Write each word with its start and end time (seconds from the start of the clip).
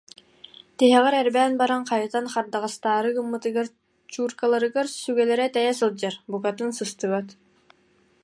Тиһэҕэр 0.77 1.15
эрбээн 1.21 1.53
баран, 1.61 1.83
хайытан 1.91 2.25
хардаҕастаары 2.33 3.09
гыммытыгар 3.17 3.67
чууркаларыгар 4.13 4.87
сүгэлэрэ 5.03 5.45
тэйэ 5.55 5.71
сылдьар, 5.79 6.15
букатын 6.31 6.71
сыстыбат 6.79 7.27